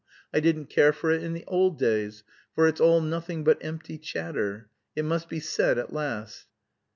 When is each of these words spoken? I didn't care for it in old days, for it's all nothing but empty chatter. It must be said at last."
I 0.33 0.39
didn't 0.39 0.65
care 0.65 0.93
for 0.93 1.11
it 1.11 1.21
in 1.21 1.43
old 1.45 1.77
days, 1.77 2.23
for 2.55 2.67
it's 2.67 2.81
all 2.81 3.01
nothing 3.01 3.43
but 3.43 3.59
empty 3.63 3.99
chatter. 3.99 4.67
It 4.95 5.05
must 5.05 5.29
be 5.29 5.39
said 5.39 5.77
at 5.77 5.93
last." 5.93 6.47